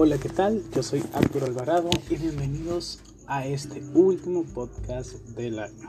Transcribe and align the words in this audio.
Hola, 0.00 0.16
¿qué 0.16 0.28
tal? 0.28 0.62
Yo 0.72 0.84
soy 0.84 1.02
Arturo 1.12 1.46
Alvarado 1.46 1.90
y 2.08 2.14
bienvenidos 2.14 3.00
a 3.26 3.48
este 3.48 3.82
último 3.94 4.44
podcast 4.44 5.14
del 5.30 5.58
año. 5.58 5.88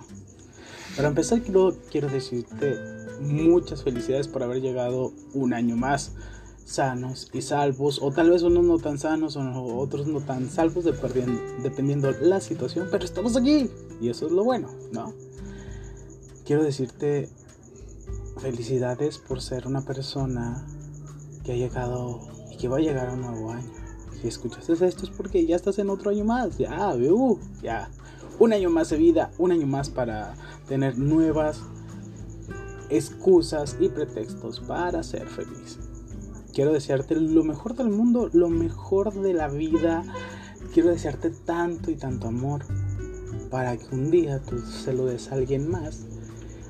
Para 0.95 1.09
empezar, 1.09 1.43
quiero, 1.43 1.77
quiero 1.91 2.07
decirte 2.07 2.75
muchas 3.21 3.83
felicidades 3.83 4.27
por 4.27 4.41
haber 4.41 4.61
llegado 4.61 5.13
un 5.35 5.53
año 5.53 5.75
más 5.75 6.13
sanos 6.65 7.29
y 7.33 7.43
salvos, 7.43 7.99
o 8.01 8.11
tal 8.11 8.31
vez 8.31 8.41
unos 8.41 8.63
no 8.63 8.79
tan 8.79 8.97
sanos 8.97 9.35
o 9.35 9.77
otros 9.77 10.07
no 10.07 10.21
tan 10.21 10.49
salvos, 10.49 10.85
dependiendo, 11.61 12.11
la 12.19 12.41
situación, 12.41 12.87
pero 12.89 13.05
estamos 13.05 13.37
aquí 13.37 13.69
y 14.01 14.09
eso 14.09 14.25
es 14.25 14.31
lo 14.31 14.43
bueno, 14.43 14.69
¿no? 14.91 15.13
Quiero 16.45 16.63
decirte 16.63 17.29
felicidades 18.41 19.19
por 19.19 19.39
ser 19.39 19.67
una 19.67 19.85
persona 19.85 20.65
que 21.43 21.51
ha 21.51 21.55
llegado 21.55 22.21
y 22.49 22.57
que 22.57 22.67
va 22.67 22.77
a 22.77 22.81
llegar 22.81 23.09
a 23.09 23.13
un 23.13 23.21
nuevo 23.21 23.51
año 23.51 23.78
si 24.21 24.27
escuchas 24.27 24.69
esto 24.69 25.03
es 25.03 25.09
porque 25.09 25.45
ya 25.45 25.55
estás 25.55 25.79
en 25.79 25.89
otro 25.89 26.11
año 26.11 26.25
más, 26.25 26.57
ya, 26.57 26.95
uh, 26.95 27.39
ya. 27.61 27.89
Un 28.39 28.53
año 28.53 28.69
más 28.69 28.89
de 28.89 28.97
vida, 28.97 29.31
un 29.37 29.51
año 29.51 29.67
más 29.67 29.89
para 29.89 30.33
tener 30.67 30.97
nuevas 30.97 31.61
excusas 32.89 33.75
y 33.79 33.89
pretextos 33.89 34.61
para 34.61 35.03
ser 35.03 35.27
feliz. 35.27 35.77
Quiero 36.53 36.73
desearte 36.73 37.15
lo 37.15 37.43
mejor 37.43 37.75
del 37.75 37.89
mundo, 37.89 38.29
lo 38.33 38.49
mejor 38.49 39.13
de 39.13 39.33
la 39.33 39.47
vida. 39.47 40.03
Quiero 40.73 40.89
desearte 40.89 41.29
tanto 41.29 41.91
y 41.91 41.95
tanto 41.95 42.27
amor 42.27 42.65
para 43.49 43.77
que 43.77 43.93
un 43.93 44.11
día 44.11 44.39
tú 44.39 44.59
se 44.59 44.93
lo 44.93 45.05
des 45.05 45.31
a 45.31 45.35
alguien 45.35 45.69
más 45.69 46.05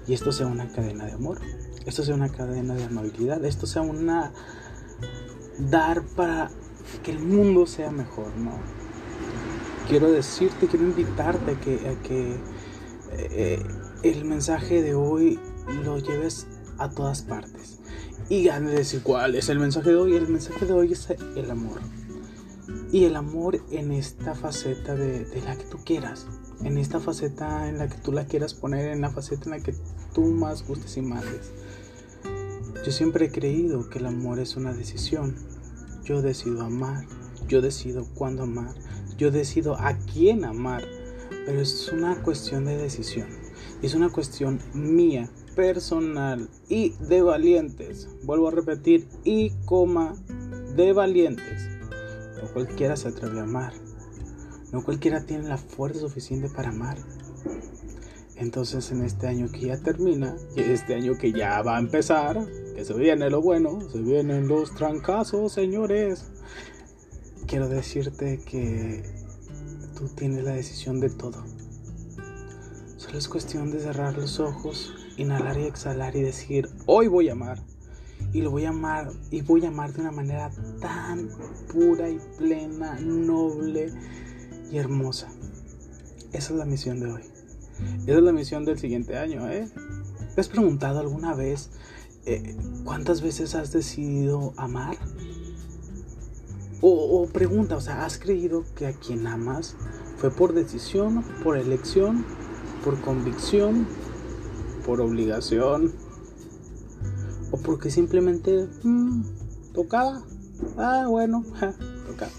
y 0.08 0.14
esto 0.14 0.32
sea 0.32 0.48
una 0.48 0.68
cadena 0.70 1.06
de 1.06 1.12
amor. 1.12 1.40
Esto 1.86 2.04
sea 2.04 2.16
una 2.16 2.30
cadena 2.30 2.74
de 2.74 2.84
amabilidad. 2.84 3.46
Esto 3.46 3.68
sea 3.68 3.84
una 3.84 4.32
dar 5.60 6.04
para 6.16 6.50
que 6.98 7.12
el 7.12 7.20
mundo 7.20 7.66
sea 7.66 7.92
mejor, 7.92 8.36
¿no? 8.38 8.60
Quiero 9.88 10.12
decirte, 10.12 10.68
quiero 10.68 10.86
invitarte 10.86 11.52
a 11.52 11.60
que, 11.60 11.90
a 11.90 12.02
que 12.04 12.36
eh, 13.12 13.64
el 14.04 14.26
mensaje 14.26 14.82
de 14.82 14.94
hoy 14.94 15.40
lo 15.84 15.98
lleves 15.98 16.48
a 16.78 16.90
todas 16.90 17.22
partes. 17.22 17.80
Y 18.30 18.44
ganes 18.44 18.72
de 18.72 18.78
decir 18.78 19.02
cuál 19.02 19.36
es 19.36 19.50
el 19.50 19.60
mensaje 19.60 19.90
de 19.90 19.96
hoy. 19.96 20.16
El 20.16 20.28
mensaje 20.28 20.66
de 20.66 20.74
hoy 20.74 20.94
es 20.94 21.10
el 21.36 21.50
amor. 21.50 21.80
Y 22.92 23.06
el 23.06 23.16
amor 23.16 23.60
en 23.72 23.92
esta 23.92 24.36
faceta 24.36 24.96
de, 24.96 25.26
de 25.26 25.42
la 25.42 25.58
que 25.58 25.64
tú 25.64 25.80
quieras. 25.84 26.28
En 26.64 26.78
esta 26.78 27.00
faceta 27.00 27.68
en 27.68 27.80
la 27.80 27.88
que 27.88 27.98
tú 27.98 28.12
la 28.12 28.26
quieras 28.26 28.54
poner. 28.54 28.92
En 28.92 29.02
la 29.02 29.10
faceta 29.10 29.46
en 29.46 29.52
la 29.52 29.60
que 29.60 29.74
tú 30.14 30.26
más 30.26 30.68
gustes 30.68 30.98
y 30.98 31.02
mandes. 31.02 31.52
Yo 32.86 32.92
siempre 32.92 33.26
he 33.26 33.32
creído 33.32 33.90
que 33.90 33.98
el 33.98 34.06
amor 34.06 34.40
es 34.40 34.56
una 34.56 34.74
decisión 34.74 35.36
yo 36.10 36.24
decido 36.24 36.64
amar, 36.64 37.06
yo 37.48 37.62
decido 37.62 38.04
cuándo 38.16 38.42
amar, 38.42 38.74
yo 39.16 39.30
decido 39.30 39.76
a 39.76 39.96
quién 40.12 40.44
amar, 40.44 40.84
pero 41.46 41.62
es 41.62 41.88
una 41.94 42.24
cuestión 42.24 42.66
de 42.66 42.78
decisión, 42.78 43.28
es 43.84 43.94
una 43.94 44.10
cuestión 44.10 44.60
mía, 44.74 45.30
personal 45.56 46.50
y 46.68 46.94
de 47.08 47.22
valientes. 47.22 48.10
Vuelvo 48.24 48.48
a 48.48 48.52
repetir, 48.52 49.08
y 49.24 49.52
coma, 49.66 50.16
de 50.76 50.94
valientes. 50.94 51.70
No 52.42 52.52
cualquiera 52.54 52.96
se 52.96 53.10
atreve 53.10 53.42
a 53.42 53.44
amar, 53.44 53.74
no 54.72 54.84
cualquiera 54.84 55.28
tiene 55.28 55.48
la 55.48 55.60
fuerza 55.60 56.00
suficiente 56.00 56.50
para 56.50 56.70
amar. 56.70 56.98
Entonces 58.36 58.90
en 58.92 59.04
este 59.04 59.28
año 59.28 59.52
que 59.52 59.60
ya 59.60 59.78
termina 59.78 60.36
y 60.56 60.62
este 60.62 60.96
año 60.96 61.20
que 61.20 61.34
ya 61.34 61.62
va 61.62 61.78
a 61.78 61.80
empezar, 61.80 62.48
que 62.80 62.86
se 62.86 62.94
viene 62.94 63.30
lo 63.30 63.42
bueno, 63.42 63.82
se 63.92 64.00
vienen 64.00 64.48
los 64.48 64.74
trancazos, 64.74 65.52
señores. 65.52 66.32
Quiero 67.46 67.68
decirte 67.68 68.40
que 68.40 69.04
tú 69.98 70.08
tienes 70.16 70.46
la 70.46 70.54
decisión 70.54 71.02
de 71.02 71.10
todo. 71.10 71.44
Solo 72.96 73.18
es 73.18 73.28
cuestión 73.28 73.70
de 73.70 73.82
cerrar 73.82 74.18
los 74.18 74.40
ojos, 74.40 74.94
inhalar 75.18 75.60
y 75.60 75.64
exhalar 75.64 76.16
y 76.16 76.22
decir, 76.22 76.70
hoy 76.86 77.10
voy 77.10 77.28
a 77.28 77.34
amar. 77.34 77.62
Y 78.32 78.44
lo 78.44 78.52
voy 78.52 78.64
a 78.64 78.70
amar 78.70 79.12
y 79.30 79.42
voy 79.42 79.66
a 79.66 79.68
amar 79.68 79.92
de 79.92 80.00
una 80.00 80.12
manera 80.12 80.50
tan 80.80 81.28
pura 81.74 82.10
y 82.10 82.18
plena, 82.38 82.98
noble 83.02 83.92
y 84.72 84.78
hermosa. 84.78 85.28
Esa 86.32 86.54
es 86.54 86.58
la 86.58 86.66
misión 86.66 87.02
de 87.02 87.12
hoy. 87.12 87.24
Esa 88.04 88.20
es 88.20 88.24
la 88.24 88.32
misión 88.32 88.64
del 88.64 88.80
siguiente 88.80 89.18
año, 89.18 89.50
¿eh? 89.52 89.68
¿Te 90.34 90.40
has 90.40 90.48
preguntado 90.48 91.00
alguna 91.00 91.34
vez 91.34 91.72
eh, 92.30 92.56
cuántas 92.84 93.22
veces 93.22 93.56
has 93.56 93.72
decidido 93.72 94.54
amar? 94.56 94.98
O, 96.82 97.28
pregunta, 97.28 97.76
o 97.76 97.82
sea, 97.82 98.06
¿has 98.06 98.18
creído 98.18 98.64
que 98.76 98.86
a 98.86 98.94
quien 98.94 99.28
amas 99.28 99.76
fue 100.18 100.32
por 100.32 100.54
decisión, 100.54 101.24
por 101.44 101.58
elección, 101.58 102.24
por 102.86 103.02
convicción, 103.02 103.86
por 104.86 105.02
obligación? 105.02 105.92
¿O 107.52 107.58
porque 107.58 107.90
simplemente 107.90 108.68
mmm, 108.84 109.24
tocaba? 109.74 110.22
Ah, 110.78 111.08
bueno, 111.10 111.44
ja, 111.60 111.74
tocaba. 112.08 112.32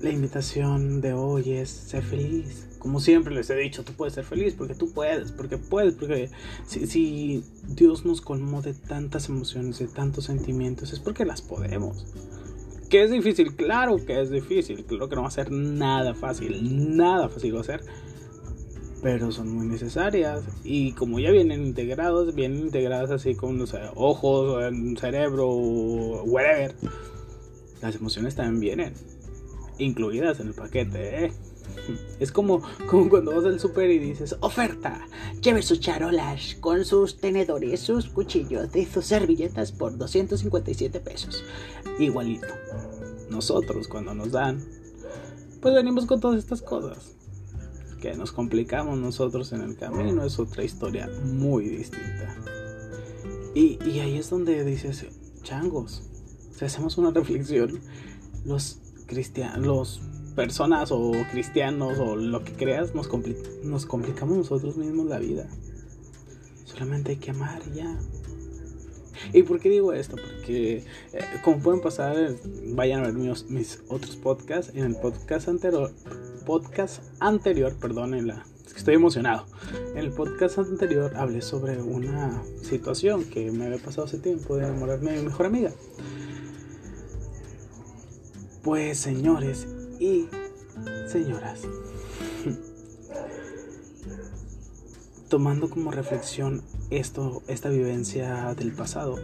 La 0.00 0.10
invitación 0.10 1.00
de 1.00 1.14
hoy 1.14 1.52
es 1.54 1.70
ser 1.70 2.04
feliz, 2.04 2.68
como 2.84 3.00
siempre 3.00 3.34
les 3.34 3.48
he 3.48 3.56
dicho, 3.56 3.82
tú 3.82 3.94
puedes 3.94 4.12
ser 4.12 4.24
feliz 4.24 4.52
porque 4.52 4.74
tú 4.74 4.92
puedes, 4.92 5.32
porque 5.32 5.56
puedes, 5.56 5.94
porque 5.94 6.28
si, 6.66 7.42
Dios 7.66 8.04
nos 8.04 8.20
colmó 8.20 8.60
de 8.60 8.74
tantas 8.74 9.30
emociones, 9.30 9.78
de 9.78 9.88
tantos 9.88 10.26
sentimientos, 10.26 10.92
es 10.92 11.00
porque 11.00 11.24
las 11.24 11.40
podemos. 11.40 12.04
¿Que 12.90 13.04
es 13.04 13.10
difícil? 13.10 13.56
Claro 13.56 13.96
que 14.04 14.20
es 14.20 14.28
difícil, 14.30 14.84
claro 14.84 15.08
que 15.08 15.16
no 15.16 15.22
va 15.22 15.28
a 15.28 15.30
ser 15.30 15.50
nada 15.50 16.12
fácil, 16.12 16.94
nada 16.94 17.30
fácil 17.30 17.56
va 17.56 17.62
a 17.62 17.64
ser, 17.64 17.80
pero 19.02 19.32
son 19.32 19.48
muy 19.48 19.66
necesarias 19.66 20.44
y 20.62 20.92
como 20.92 21.20
ya 21.20 21.30
vienen 21.30 21.64
integrados, 21.64 22.34
vienen 22.34 22.66
integradas 22.66 23.10
así 23.10 23.34
con 23.34 23.56
los 23.56 23.74
ojos, 23.94 24.62
cerebro, 25.00 25.54
whatever, 26.24 26.74
las 27.80 27.96
emociones 27.96 28.34
también 28.34 28.60
vienen 28.60 28.94
incluidas 29.78 30.38
en 30.40 30.48
el 30.48 30.54
paquete, 30.54 31.24
¿eh? 31.24 31.32
Es 32.18 32.32
como, 32.32 32.62
como 32.88 33.08
cuando 33.08 33.34
vas 33.34 33.44
al 33.44 33.60
super 33.60 33.90
y 33.90 33.98
dices, 33.98 34.36
oferta, 34.40 35.06
lleve 35.42 35.62
sus 35.62 35.80
charolas 35.80 36.56
con 36.60 36.84
sus 36.84 37.18
tenedores, 37.18 37.80
sus 37.80 38.08
cuchillos 38.08 38.74
y 38.74 38.86
sus 38.86 39.04
servilletas 39.04 39.72
por 39.72 39.96
257 39.96 41.00
pesos. 41.00 41.44
Igualito. 41.98 42.48
Nosotros 43.30 43.88
cuando 43.88 44.14
nos 44.14 44.32
dan, 44.32 44.64
pues 45.60 45.74
venimos 45.74 46.06
con 46.06 46.20
todas 46.20 46.38
estas 46.38 46.62
cosas. 46.62 47.12
Que 48.00 48.14
nos 48.14 48.32
complicamos 48.32 48.98
nosotros 48.98 49.52
en 49.52 49.62
el 49.62 49.76
camino 49.76 50.24
es 50.24 50.38
otra 50.38 50.62
historia 50.62 51.10
muy 51.24 51.68
distinta. 51.68 52.36
Y, 53.54 53.78
y 53.84 54.00
ahí 54.00 54.18
es 54.18 54.30
donde 54.30 54.64
dices, 54.64 55.06
changos, 55.42 56.02
si 56.56 56.64
hacemos 56.64 56.98
una 56.98 57.10
reflexión, 57.10 57.80
los 58.44 58.78
cristianos, 59.06 60.00
personas 60.34 60.90
o 60.92 61.12
cristianos 61.30 61.98
o 61.98 62.16
lo 62.16 62.44
que 62.44 62.52
creas, 62.52 62.94
nos, 62.94 63.08
nos 63.62 63.86
complicamos 63.86 64.36
nosotros 64.36 64.76
mismos 64.76 65.06
la 65.06 65.18
vida. 65.18 65.46
Solamente 66.64 67.12
hay 67.12 67.16
que 67.16 67.30
amar 67.30 67.62
ya. 67.72 67.96
¿Y 69.32 69.42
por 69.42 69.60
qué 69.60 69.70
digo 69.70 69.92
esto? 69.92 70.16
Porque 70.16 70.84
eh, 71.12 71.24
como 71.42 71.58
pueden 71.58 71.80
pasar, 71.80 72.34
vayan 72.68 73.00
a 73.00 73.06
ver 73.06 73.14
mis, 73.14 73.44
mis, 73.48 73.82
otros 73.88 74.16
podcasts. 74.16 74.72
En 74.74 74.84
el 74.84 74.96
podcast 74.96 75.48
anterior, 75.48 75.92
podcast 76.44 77.02
anterior, 77.20 77.74
perdón, 77.80 78.14
es 78.14 78.72
que 78.72 78.78
estoy 78.78 78.94
emocionado. 78.94 79.46
En 79.92 79.98
el 79.98 80.10
podcast 80.10 80.58
anterior 80.58 81.16
hablé 81.16 81.42
sobre 81.42 81.80
una 81.80 82.42
situación 82.62 83.24
que 83.24 83.50
me 83.50 83.66
había 83.66 83.78
pasado 83.78 84.06
hace 84.06 84.18
tiempo 84.18 84.56
de 84.56 84.64
enamorarme 84.64 85.12
de 85.12 85.18
mi 85.18 85.24
mejor 85.26 85.46
amiga. 85.46 85.72
Pues 88.62 88.98
señores, 88.98 89.68
y 89.98 90.28
señoras, 91.06 91.62
tomando 95.28 95.70
como 95.70 95.90
reflexión 95.90 96.62
esto, 96.90 97.42
esta 97.48 97.68
vivencia 97.68 98.54
del 98.54 98.72
pasado, 98.72 99.16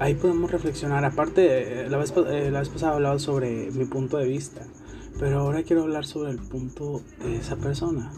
ahí 0.00 0.14
podemos 0.14 0.50
reflexionar. 0.50 1.04
Aparte, 1.04 1.88
la 1.88 1.96
vez, 1.98 2.12
eh, 2.16 2.50
la 2.50 2.60
vez 2.60 2.68
pasada 2.68 2.94
hablaba 2.94 3.18
sobre 3.18 3.70
mi 3.72 3.84
punto 3.84 4.18
de 4.18 4.26
vista, 4.26 4.66
pero 5.18 5.40
ahora 5.40 5.62
quiero 5.62 5.82
hablar 5.82 6.06
sobre 6.06 6.30
el 6.30 6.38
punto 6.38 7.02
de 7.24 7.36
esa 7.36 7.56
persona. 7.56 8.12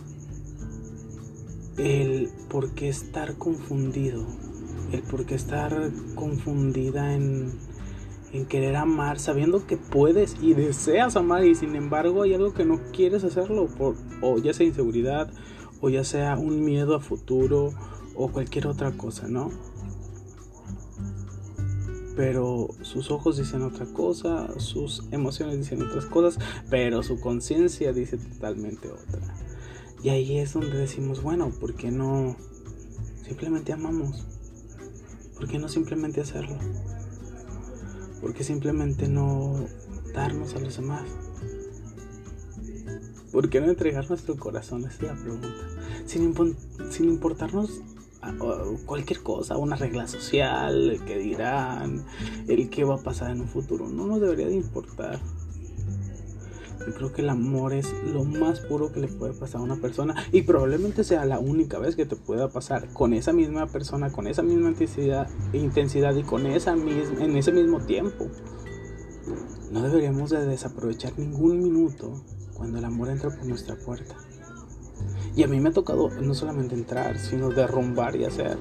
El 1.77 2.29
por 2.49 2.73
qué 2.73 2.89
estar 2.89 3.37
confundido, 3.37 4.27
el 4.93 5.03
por 5.03 5.27
qué 5.27 5.37
estar 5.37 5.91
confundida 6.17 7.15
en 7.15 7.53
en 8.33 8.47
querer 8.47 8.77
amar, 8.77 9.19
sabiendo 9.19 9.67
que 9.67 9.77
puedes 9.77 10.37
y 10.41 10.55
deseas 10.55 11.17
amar 11.17 11.45
y 11.45 11.55
sin 11.55 11.77
embargo 11.77 12.23
hay 12.23 12.35
algo 12.35 12.53
que 12.55 12.65
no 12.65 12.81
quieres 12.93 13.25
hacerlo, 13.25 13.67
por, 13.67 13.97
o 14.23 14.39
ya 14.39 14.53
sea 14.53 14.67
inseguridad, 14.67 15.31
o 15.81 15.89
ya 15.89 16.05
sea 16.05 16.37
un 16.37 16.65
miedo 16.65 16.95
a 16.95 17.01
futuro, 17.01 17.73
o 18.15 18.29
cualquier 18.29 18.67
otra 18.67 18.93
cosa, 18.93 19.29
¿no? 19.29 19.51
pero 22.19 22.67
sus 22.83 23.13
ojos 23.13 23.37
dicen 23.37 23.63
otra 23.63 23.87
cosa, 23.87 24.59
sus 24.59 25.05
emociones 25.13 25.57
dicen 25.57 25.81
otras 25.81 26.05
cosas, 26.05 26.45
pero 26.69 27.05
su 27.05 27.21
conciencia 27.21 27.93
dice 27.93 28.19
totalmente 28.19 28.89
otra. 28.89 29.21
Y 30.03 30.09
ahí 30.09 30.39
es 30.39 30.53
donde 30.53 30.77
decimos, 30.77 31.23
bueno, 31.23 31.51
¿por 31.61 31.77
qué 31.77 31.93
no 31.93 32.35
simplemente 33.25 33.73
amamos? 33.73 34.27
¿Por 35.37 35.47
qué 35.47 35.61
no 35.61 35.69
simplemente 35.69 36.21
hacerlo? 36.21 36.59
¿Por 38.21 38.35
qué 38.35 38.43
simplemente 38.43 39.09
no 39.09 39.67
darnos 40.13 40.55
a 40.55 40.61
los 40.61 40.77
demás? 40.77 41.05
¿Por 43.33 43.51
qué 43.51 43.61
no 43.61 43.69
entregar 43.69 44.09
nuestro 44.09 44.37
corazón? 44.37 44.85
Esa 44.85 44.95
es 44.95 45.03
la 45.03 45.15
pregunta. 45.15 45.49
Sin, 46.07 47.09
importarnos 47.09 47.83
cualquier 48.87 49.23
cosa, 49.23 49.57
una 49.57 49.77
regla 49.77 50.09
social, 50.09 50.91
el 50.91 51.05
que 51.05 51.19
dirán, 51.19 52.05
el 52.49 52.69
que 52.71 52.85
va 52.85 52.97
a 52.97 53.03
pasar 53.03 53.31
en 53.31 53.43
un 53.43 53.49
futuro. 53.49 53.89
No 53.89 54.07
nos 54.07 54.21
debería 54.21 54.47
de 54.47 54.55
importar. 54.55 55.21
Yo 56.87 56.95
creo 56.95 57.13
que 57.13 57.23
el 57.23 57.29
amor 57.29 57.73
es 57.73 57.93
lo 58.05 58.25
más 58.25 58.61
puro 58.61 58.93
que 58.93 59.01
le 59.01 59.09
puede 59.09 59.33
pasar 59.33 59.61
a 59.61 59.65
una 59.65 59.77
persona 59.77 60.15
y 60.33 60.43
probablemente 60.43 61.05
sea 61.05 61.25
la 61.25 61.39
única 61.39 61.79
vez 61.79 61.97
que 61.97 62.07
te 62.07 62.17
pueda 62.17 62.49
pasar 62.49 62.89
con 62.93 63.13
esa 63.13 63.33
misma 63.33 63.67
persona, 63.67 64.11
con 64.11 64.27
esa 64.27 64.43
misma 64.43 64.71
intensidad, 64.71 65.29
intensidad 65.53 66.15
y 66.15 66.23
con 66.23 66.47
esa 66.47 66.77
misma, 66.77 67.25
en 67.25 67.37
ese 67.37 67.53
mismo 67.53 67.81
tiempo. 67.81 68.29
No 69.71 69.83
deberíamos 69.83 70.31
de 70.31 70.47
desaprovechar 70.47 71.19
ningún 71.19 71.63
minuto 71.63 72.23
cuando 72.55 72.79
el 72.79 72.85
amor 72.85 73.11
entra 73.11 73.31
por 73.31 73.45
nuestra 73.47 73.77
puerta. 73.77 74.17
Y 75.37 75.43
a 75.43 75.49
mí 75.49 75.61
me 75.61 75.69
ha 75.69 75.73
tocado 75.73 76.11
no 76.11 76.35
solamente 76.35 76.75
entrar, 76.75 77.19
sino 77.19 77.51
derrumbar 77.51 78.17
y 78.17 78.25
hacer 78.25 78.57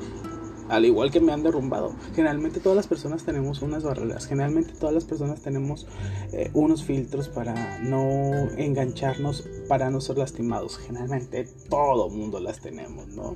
al 0.69 0.85
igual 0.85 1.11
que 1.11 1.19
me 1.19 1.31
han 1.31 1.43
derrumbado. 1.43 1.93
Generalmente 2.15 2.59
todas 2.59 2.75
las 2.75 2.87
personas 2.87 3.23
tenemos 3.23 3.61
unas 3.61 3.83
barreras, 3.83 4.27
generalmente 4.27 4.73
todas 4.73 4.93
las 4.93 5.05
personas 5.05 5.41
tenemos 5.41 5.87
eh, 6.33 6.49
unos 6.53 6.83
filtros 6.83 7.29
para 7.29 7.79
no 7.79 8.49
engancharnos, 8.57 9.47
para 9.67 9.89
no 9.89 10.01
ser 10.01 10.17
lastimados. 10.17 10.77
Generalmente 10.77 11.47
todo 11.69 12.09
mundo 12.09 12.39
las 12.39 12.59
tenemos, 12.59 13.07
¿no? 13.07 13.35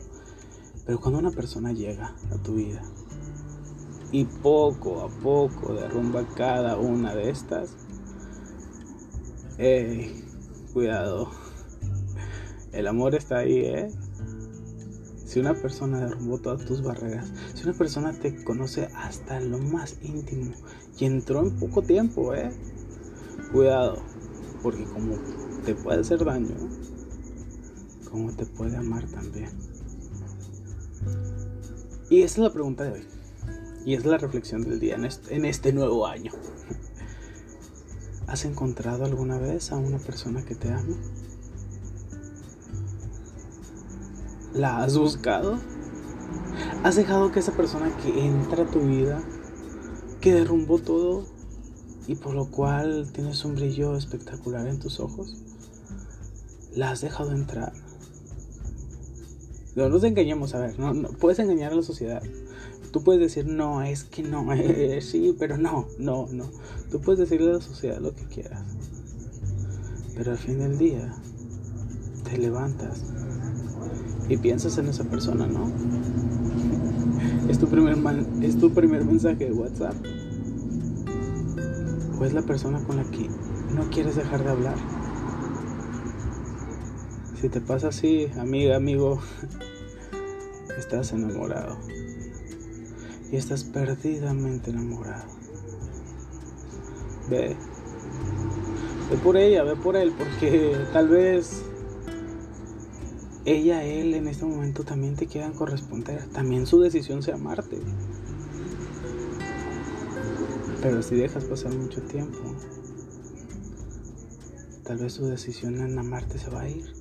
Pero 0.85 0.99
cuando 0.99 1.19
una 1.19 1.31
persona 1.31 1.71
llega 1.71 2.15
a 2.31 2.37
tu 2.43 2.55
vida 2.55 2.81
y 4.11 4.25
poco 4.25 5.01
a 5.01 5.07
poco 5.07 5.73
derrumba 5.73 6.25
cada 6.35 6.77
una 6.77 7.15
de 7.15 7.29
estas, 7.29 7.75
eh, 9.57 10.11
cuidado, 10.73 11.29
el 12.73 12.87
amor 12.87 13.15
está 13.15 13.39
ahí, 13.39 13.59
¿eh? 13.59 13.91
Si 15.31 15.39
una 15.39 15.53
persona 15.53 16.01
derrumbó 16.01 16.39
todas 16.39 16.65
tus 16.65 16.83
barreras, 16.83 17.31
si 17.53 17.63
una 17.63 17.71
persona 17.71 18.11
te 18.11 18.43
conoce 18.43 18.89
hasta 18.93 19.39
lo 19.39 19.59
más 19.59 19.95
íntimo 20.01 20.51
y 20.99 21.05
entró 21.05 21.39
en 21.39 21.57
poco 21.57 21.83
tiempo, 21.83 22.35
¿eh? 22.35 22.51
Cuidado, 23.53 24.03
porque 24.61 24.83
como 24.83 25.15
te 25.63 25.73
puede 25.73 26.01
hacer 26.01 26.25
daño, 26.25 26.53
como 28.11 28.33
te 28.33 28.45
puede 28.45 28.75
amar 28.75 29.07
también. 29.07 29.47
Y 32.09 32.23
esa 32.23 32.33
es 32.33 32.39
la 32.39 32.51
pregunta 32.51 32.83
de 32.83 32.91
hoy. 32.91 33.07
Y 33.85 33.93
es 33.93 34.03
la 34.03 34.17
reflexión 34.17 34.63
del 34.63 34.81
día 34.81 34.97
en 35.29 35.45
este, 35.45 35.71
nuevo 35.71 36.07
año. 36.07 36.33
¿Has 38.27 38.43
encontrado 38.43 39.05
alguna 39.05 39.37
vez 39.37 39.71
a 39.71 39.77
una 39.77 39.97
persona 39.97 40.43
que 40.43 40.55
te 40.55 40.73
ama? 40.73 40.97
¿La 44.53 44.83
has 44.83 44.97
buscado? 44.97 45.57
¿Has 46.83 46.97
dejado 46.97 47.31
que 47.31 47.39
esa 47.39 47.53
persona 47.53 47.95
que 48.03 48.25
entra 48.25 48.63
a 48.63 48.67
tu 48.67 48.81
vida, 48.81 49.23
que 50.19 50.33
derrumbó 50.33 50.79
todo 50.79 51.25
y 52.05 52.15
por 52.15 52.35
lo 52.35 52.51
cual 52.51 53.09
tienes 53.13 53.45
un 53.45 53.55
brillo 53.55 53.95
espectacular 53.95 54.67
en 54.67 54.77
tus 54.77 54.99
ojos, 54.99 55.37
la 56.75 56.91
has 56.91 56.99
dejado 56.99 57.31
entrar? 57.31 57.71
No 59.75 59.87
nos 59.87 60.03
engañemos, 60.03 60.53
a 60.53 60.59
ver, 60.59 60.77
no, 60.77 61.09
puedes 61.11 61.39
engañar 61.39 61.71
a 61.71 61.75
la 61.75 61.83
sociedad. 61.83 62.21
Tú 62.91 63.05
puedes 63.05 63.21
decir, 63.21 63.45
no, 63.47 63.81
es 63.81 64.03
que 64.03 64.21
no, 64.21 64.47
sí, 65.01 65.33
pero 65.39 65.57
no, 65.57 65.87
no, 65.97 66.27
no. 66.29 66.49
Tú 66.91 66.99
puedes 66.99 67.19
decirle 67.19 67.51
a 67.51 67.53
la 67.53 67.61
sociedad 67.61 67.99
lo 67.99 68.13
que 68.13 68.25
quieras. 68.25 68.65
Pero 70.13 70.31
al 70.31 70.37
fin 70.37 70.59
del 70.59 70.77
día, 70.77 71.15
te 72.25 72.37
levantas 72.37 73.05
y 74.31 74.37
piensas 74.37 74.77
en 74.77 74.87
esa 74.87 75.03
persona, 75.03 75.45
¿no? 75.45 75.69
Es 77.49 77.59
tu 77.59 77.67
primer, 77.67 77.97
es 78.41 78.57
tu 78.57 78.71
primer 78.71 79.03
mensaje 79.03 79.45
de 79.45 79.51
WhatsApp. 79.51 79.93
O 82.17 82.23
es 82.23 82.33
la 82.33 82.41
persona 82.41 82.79
con 82.79 82.95
la 82.95 83.03
que 83.03 83.29
no 83.75 83.89
quieres 83.89 84.15
dejar 84.15 84.41
de 84.45 84.49
hablar. 84.49 84.75
Si 87.41 87.49
te 87.49 87.59
pasa 87.59 87.89
así, 87.89 88.27
amiga, 88.39 88.77
amigo, 88.77 89.19
estás 90.77 91.11
enamorado. 91.11 91.75
Y 93.33 93.35
estás 93.35 93.65
perdidamente 93.65 94.71
enamorado. 94.71 95.25
Ve. 97.29 97.57
Ve 99.09 99.17
por 99.21 99.35
ella, 99.35 99.63
ve 99.63 99.75
por 99.75 99.97
él, 99.97 100.13
porque 100.17 100.73
tal 100.93 101.09
vez 101.09 101.65
ella, 103.45 103.83
él 103.83 104.13
en 104.13 104.27
este 104.27 104.45
momento 104.45 104.83
también 104.83 105.15
te 105.15 105.25
quieran 105.25 105.53
corresponder. 105.53 106.27
También 106.29 106.67
su 106.67 106.79
decisión 106.79 107.23
sea 107.23 107.35
amarte. 107.35 107.79
Pero 110.81 111.01
si 111.01 111.15
dejas 111.15 111.45
pasar 111.45 111.73
mucho 111.73 112.01
tiempo, 112.01 112.39
tal 114.83 114.97
vez 114.97 115.13
su 115.13 115.25
decisión 115.25 115.79
en 115.79 115.97
amarte 115.97 116.37
se 116.37 116.49
va 116.49 116.61
a 116.61 116.69
ir. 116.69 116.93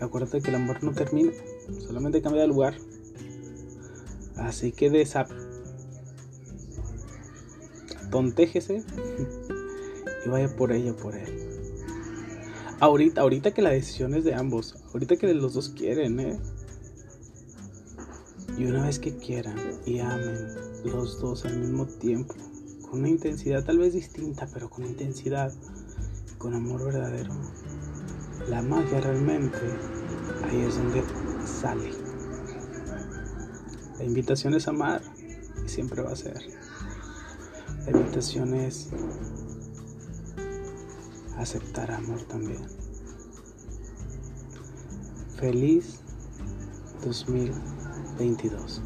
Acuérdate 0.00 0.40
que 0.40 0.50
el 0.50 0.56
amor 0.56 0.82
no 0.84 0.92
termina, 0.92 1.32
solamente 1.86 2.22
cambia 2.22 2.42
de 2.42 2.48
lugar. 2.48 2.74
Así 4.36 4.70
que 4.70 4.90
desa 4.90 5.26
tontéjese 8.10 8.82
y 10.26 10.28
vaya 10.28 10.54
por 10.56 10.72
ella, 10.72 10.94
por 10.94 11.16
él. 11.16 11.47
Ahorita, 12.80 13.22
ahorita 13.22 13.52
que 13.52 13.62
la 13.62 13.70
decisión 13.70 14.14
es 14.14 14.22
de 14.22 14.34
ambos. 14.34 14.76
Ahorita 14.92 15.16
que 15.16 15.32
los 15.34 15.54
dos 15.54 15.70
quieren, 15.70 16.20
¿eh? 16.20 16.38
Y 18.56 18.64
una 18.66 18.86
vez 18.86 18.98
que 18.98 19.16
quieran 19.16 19.56
y 19.84 19.98
amen 19.98 20.48
los 20.84 21.20
dos 21.20 21.44
al 21.44 21.58
mismo 21.58 21.86
tiempo, 21.86 22.34
con 22.82 23.00
una 23.00 23.08
intensidad 23.08 23.64
tal 23.64 23.78
vez 23.78 23.94
distinta, 23.94 24.48
pero 24.52 24.70
con 24.70 24.84
intensidad, 24.84 25.52
con 26.38 26.54
amor 26.54 26.84
verdadero, 26.84 27.34
la 28.48 28.62
magia 28.62 29.00
realmente 29.00 29.58
ahí 30.44 30.60
es 30.60 30.76
donde 30.76 31.02
sale. 31.44 31.90
La 33.98 34.04
invitación 34.04 34.54
es 34.54 34.68
amar 34.68 35.02
y 35.64 35.68
siempre 35.68 36.02
va 36.02 36.12
a 36.12 36.16
ser. 36.16 36.40
La 37.86 37.92
invitación 37.92 38.54
es 38.54 38.90
aceptar 41.38 41.90
amor 41.92 42.22
también. 42.22 42.60
Feliz 45.36 46.00
2022. 47.04 48.82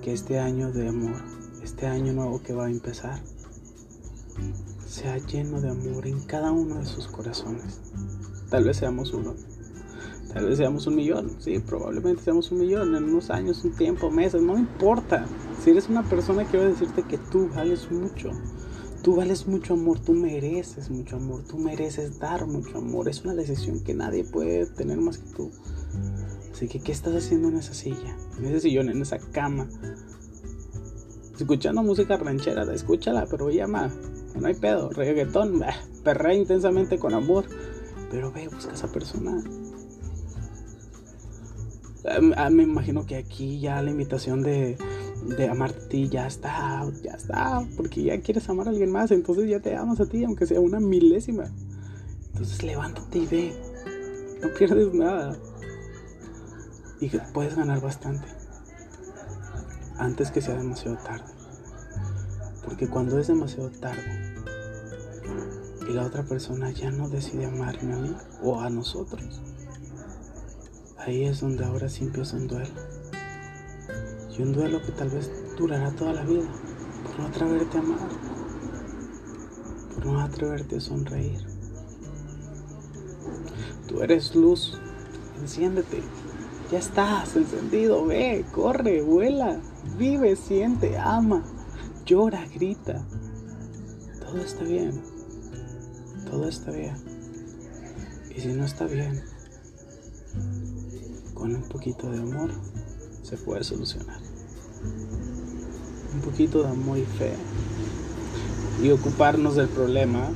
Que 0.00 0.12
este 0.12 0.38
año 0.38 0.70
de 0.70 0.88
amor, 0.88 1.16
este 1.62 1.86
año 1.86 2.12
nuevo 2.12 2.42
que 2.42 2.52
va 2.52 2.66
a 2.66 2.70
empezar, 2.70 3.20
sea 4.86 5.18
lleno 5.18 5.60
de 5.60 5.70
amor 5.70 6.06
en 6.06 6.20
cada 6.20 6.52
uno 6.52 6.76
de 6.76 6.86
sus 6.86 7.08
corazones. 7.08 7.80
Tal 8.50 8.64
vez 8.64 8.76
seamos 8.76 9.12
uno, 9.12 9.34
tal 10.32 10.46
vez 10.46 10.58
seamos 10.58 10.86
un 10.86 10.94
millón, 10.94 11.36
sí, 11.40 11.58
probablemente 11.58 12.22
seamos 12.22 12.52
un 12.52 12.60
millón 12.60 12.94
en 12.94 13.04
unos 13.04 13.30
años, 13.30 13.64
un 13.64 13.72
tiempo, 13.72 14.10
meses, 14.10 14.40
no 14.40 14.56
importa. 14.56 15.26
Si 15.62 15.70
eres 15.70 15.88
una 15.88 16.02
persona, 16.04 16.44
quiero 16.44 16.66
decirte 16.66 17.02
que 17.02 17.18
tú 17.18 17.48
vales 17.52 17.90
mucho 17.90 18.30
Tú 19.04 19.16
vales 19.16 19.46
mucho 19.46 19.74
amor, 19.74 19.98
tú 19.98 20.14
mereces 20.14 20.88
mucho 20.88 21.16
amor, 21.16 21.42
tú 21.42 21.58
mereces 21.58 22.18
dar 22.18 22.46
mucho 22.46 22.78
amor. 22.78 23.06
Es 23.06 23.22
una 23.22 23.34
decisión 23.34 23.84
que 23.84 23.92
nadie 23.92 24.24
puede 24.24 24.64
tener 24.64 24.96
más 24.96 25.18
que 25.18 25.30
tú. 25.34 25.50
Así 26.50 26.68
que, 26.68 26.80
¿qué 26.80 26.92
estás 26.92 27.14
haciendo 27.14 27.48
en 27.48 27.58
esa 27.58 27.74
silla? 27.74 28.16
En 28.38 28.46
ese 28.46 28.60
sillón, 28.60 28.88
en 28.88 29.02
esa 29.02 29.18
cama. 29.18 29.68
Escuchando 31.38 31.82
música 31.82 32.16
ranchera, 32.16 32.64
escúchala, 32.72 33.26
pero 33.30 33.50
llama. 33.50 33.92
No 34.40 34.46
hay 34.46 34.54
pedo. 34.54 34.88
Reggaetón, 34.88 35.62
perrea 36.02 36.32
intensamente 36.32 36.98
con 36.98 37.12
amor. 37.12 37.44
Pero 38.10 38.32
ve, 38.32 38.48
busca 38.48 38.70
a 38.70 38.74
esa 38.74 38.90
persona. 38.90 39.44
Ah, 42.36 42.48
me 42.48 42.62
imagino 42.62 43.04
que 43.04 43.16
aquí 43.16 43.60
ya 43.60 43.82
la 43.82 43.90
invitación 43.90 44.42
de 44.42 44.78
de 45.24 45.48
amarte 45.48 45.80
ti 45.86 46.08
ya 46.08 46.26
está, 46.26 46.86
ya 47.02 47.12
está, 47.12 47.66
porque 47.76 48.02
ya 48.02 48.20
quieres 48.20 48.48
amar 48.48 48.66
a 48.66 48.70
alguien 48.70 48.90
más, 48.90 49.10
entonces 49.10 49.48
ya 49.48 49.60
te 49.60 49.74
amas 49.74 50.00
a 50.00 50.06
ti, 50.06 50.24
aunque 50.24 50.46
sea 50.46 50.60
una 50.60 50.80
milésima. 50.80 51.44
Entonces 52.32 52.62
levántate 52.62 53.18
y 53.18 53.26
ve, 53.26 53.52
no 54.42 54.48
pierdes 54.52 54.92
nada 54.92 55.36
y 57.00 57.08
puedes 57.32 57.56
ganar 57.56 57.80
bastante. 57.80 58.26
antes 59.96 60.30
que 60.30 60.40
sea 60.40 60.56
demasiado 60.56 60.96
tarde. 60.96 61.32
Porque 62.64 62.88
cuando 62.88 63.18
es 63.18 63.28
demasiado 63.28 63.70
tarde 63.70 64.34
y 65.88 65.92
la 65.92 66.04
otra 66.06 66.24
persona 66.24 66.70
ya 66.70 66.90
no 66.90 67.08
decide 67.08 67.46
amarme 67.46 67.92
a 67.92 67.96
mí 67.96 68.16
o 68.42 68.60
a 68.60 68.70
nosotros, 68.70 69.40
ahí 70.98 71.24
es 71.24 71.40
donde 71.40 71.64
ahora 71.64 71.88
sí 71.88 72.04
empieza 72.04 72.36
un 72.36 72.48
duelo. 72.48 72.74
Y 74.36 74.42
un 74.42 74.52
duelo 74.52 74.82
que 74.82 74.92
tal 74.92 75.10
vez 75.10 75.30
durará 75.56 75.90
toda 75.92 76.12
la 76.12 76.24
vida 76.24 76.48
por 77.04 77.20
no 77.20 77.26
atreverte 77.26 77.78
a 77.78 77.80
amar, 77.80 78.08
por 79.94 80.06
no 80.06 80.20
atreverte 80.20 80.76
a 80.76 80.80
sonreír. 80.80 81.40
Tú 83.86 84.02
eres 84.02 84.34
luz, 84.34 84.80
enciéndete. 85.40 86.02
Ya 86.72 86.78
estás 86.78 87.36
encendido, 87.36 88.06
ve, 88.06 88.44
corre, 88.52 89.02
vuela, 89.02 89.60
vive, 89.98 90.34
siente, 90.34 90.98
ama, 90.98 91.44
llora, 92.04 92.44
grita. 92.52 93.04
Todo 94.20 94.38
está 94.38 94.64
bien, 94.64 95.00
todo 96.28 96.48
está 96.48 96.72
bien. 96.72 96.96
Y 98.34 98.40
si 98.40 98.48
no 98.48 98.64
está 98.64 98.86
bien, 98.86 99.22
con 101.34 101.54
un 101.54 101.62
poquito 101.68 102.10
de 102.10 102.18
amor 102.18 102.50
se 103.22 103.36
puede 103.36 103.62
solucionar. 103.62 104.23
Un 106.14 106.20
poquito 106.20 106.62
de 106.62 106.68
amor 106.68 106.98
y 106.98 107.04
fe. 107.04 107.34
Y 108.82 108.90
ocuparnos 108.90 109.56
del 109.56 109.68
problema. 109.68 110.30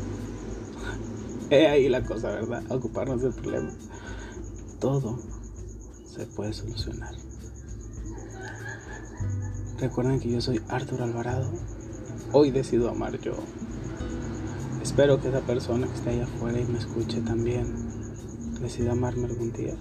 He 1.51 1.67
ahí 1.67 1.89
la 1.89 2.05
cosa, 2.05 2.29
¿verdad? 2.31 2.63
Ocuparnos 2.71 3.23
del 3.23 3.33
problema. 3.33 3.71
Todo 4.81 5.19
se 6.05 6.27
puede 6.27 6.53
solucionar. 6.53 7.15
Recuerden 9.79 10.19
que 10.19 10.31
yo 10.31 10.41
soy 10.41 10.61
Arthur 10.69 11.03
Alvarado. 11.03 11.51
Hoy 12.33 12.51
decido 12.51 12.91
amar 12.91 13.21
yo. 13.21 13.35
Espero 14.83 15.21
que 15.21 15.29
esa 15.29 15.41
persona 15.41 15.87
que 15.87 15.95
esté 15.95 16.11
allá 16.11 16.25
afuera 16.25 16.61
y 16.61 16.65
me 16.65 16.79
escuche 16.79 17.21
también 17.21 17.67
decida 18.61 18.93
amarme 18.93 19.27
algún 19.27 19.53
día. 19.53 19.75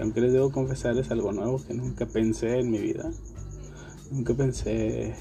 Aunque 0.00 0.20
les 0.20 0.32
debo 0.32 0.50
confesar 0.50 0.96
es 0.98 1.10
algo 1.10 1.32
nuevo 1.32 1.62
que 1.66 1.74
nunca 1.74 2.06
pensé 2.06 2.60
en 2.60 2.70
mi 2.70 2.78
vida. 2.78 3.10
Nunca 4.10 4.34
pensé 4.34 5.14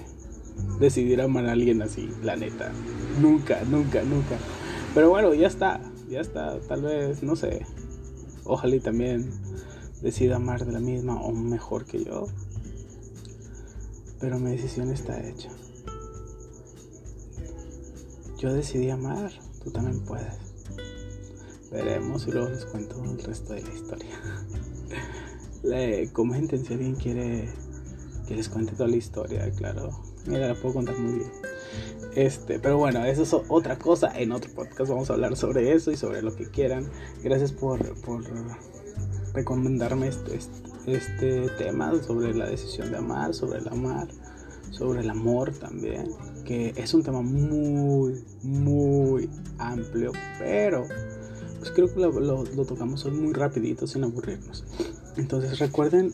decidir 0.79 1.21
amar 1.21 1.45
a 1.45 1.53
alguien 1.53 1.81
así, 1.81 2.09
la 2.23 2.35
neta. 2.35 2.71
Nunca, 3.21 3.61
nunca, 3.69 4.03
nunca. 4.03 4.37
Pero 4.93 5.09
bueno, 5.09 5.33
ya 5.33 5.47
está, 5.47 5.81
ya 6.09 6.21
está. 6.21 6.59
Tal 6.61 6.81
vez, 6.83 7.23
no 7.23 7.35
sé, 7.35 7.65
Ojalá 8.47 8.75
y 8.75 8.79
también 8.79 9.31
decida 10.03 10.35
amar 10.35 10.65
de 10.65 10.71
la 10.71 10.79
misma 10.79 11.19
o 11.19 11.31
mejor 11.31 11.85
que 11.85 12.03
yo. 12.03 12.27
Pero 14.19 14.39
mi 14.39 14.51
decisión 14.51 14.91
está 14.91 15.19
hecha. 15.27 15.49
Yo 18.37 18.53
decidí 18.53 18.91
amar, 18.91 19.31
tú 19.63 19.71
también 19.71 19.99
puedes. 20.05 20.35
Veremos 21.71 22.27
y 22.27 22.31
luego 22.31 22.49
les 22.49 22.65
cuento 22.65 23.03
el 23.03 23.17
resto 23.23 23.53
de 23.53 23.63
la 23.63 23.73
historia. 23.73 24.15
Le 25.65 26.11
comenten 26.13 26.63
si 26.63 26.73
alguien 26.73 26.95
quiere 26.95 27.49
que 28.27 28.35
les 28.35 28.49
cuente 28.49 28.73
toda 28.73 28.87
la 28.87 28.95
historia, 28.97 29.49
claro. 29.51 29.89
Mira, 30.25 30.47
la 30.47 30.55
puedo 30.55 30.75
contar 30.75 30.97
muy 30.97 31.19
bien. 31.19 31.31
Este, 32.15 32.59
pero 32.59 32.77
bueno, 32.77 33.03
eso 33.05 33.23
es 33.23 33.33
otra 33.49 33.77
cosa. 33.77 34.11
En 34.17 34.31
otro 34.31 34.51
podcast 34.53 34.89
vamos 34.89 35.09
a 35.09 35.13
hablar 35.13 35.35
sobre 35.35 35.73
eso 35.73 35.91
y 35.91 35.97
sobre 35.97 36.21
lo 36.21 36.35
que 36.35 36.47
quieran. 36.49 36.89
Gracias 37.23 37.51
por, 37.51 37.79
por 38.01 38.23
recomendarme 39.33 40.07
este, 40.07 40.39
este, 40.87 41.49
tema 41.57 41.91
sobre 42.01 42.33
la 42.33 42.47
decisión 42.47 42.91
de 42.91 42.97
amar, 42.97 43.33
sobre 43.33 43.59
el 43.59 43.67
amar, 43.67 44.07
sobre 44.71 45.01
el 45.01 45.09
amor 45.09 45.51
también. 45.51 46.09
Que 46.45 46.73
es 46.75 46.93
un 46.93 47.03
tema 47.03 47.21
muy, 47.21 48.23
muy 48.43 49.29
amplio, 49.57 50.11
pero 50.39 50.87
pues 51.65 51.73
creo 51.73 52.11
que 52.11 52.19
lo, 52.21 52.43
tocamos 52.65 53.03
hoy 53.05 53.11
muy 53.11 53.33
rapidito 53.33 53.87
sin 53.87 54.03
aburrirnos. 54.03 54.63
Entonces 55.17 55.57
recuerden 55.57 56.13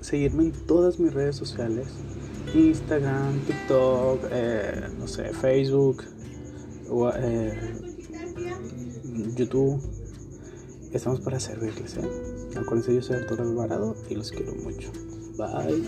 seguirme 0.00 0.44
en 0.44 0.52
todas 0.52 1.00
mis 1.00 1.12
redes 1.12 1.34
sociales 1.34 1.88
Instagram, 2.54 3.40
TikTok, 3.40 4.20
eh, 4.30 4.88
no 4.96 5.08
sé, 5.08 5.32
Facebook, 5.32 6.04
eh, 7.16 7.74
YouTube. 9.36 9.82
Estamos 10.92 11.20
para 11.20 11.40
servirles, 11.40 11.96
¿eh? 11.96 12.08
Acuérdense, 12.56 12.94
yo 12.94 13.02
soy 13.02 13.16
Arturo 13.16 13.42
Alvarado 13.42 13.96
y 14.08 14.14
los 14.14 14.30
quiero 14.30 14.54
mucho. 14.54 14.92
Bye. 15.36 15.82